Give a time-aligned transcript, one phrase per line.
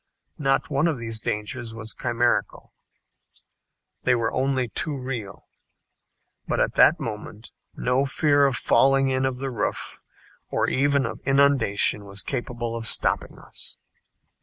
[0.39, 2.73] Not one of these dangers was chimerical.
[4.01, 5.45] They were only too real.
[6.47, 10.01] But at that moment no fear of falling in of the roof,
[10.49, 13.77] or even of inundation was capable of stopping us.